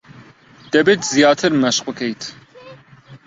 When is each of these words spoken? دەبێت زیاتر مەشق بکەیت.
دەبێت 0.73 1.01
زیاتر 1.13 1.51
مەشق 1.61 1.83
بکەیت. 1.87 2.23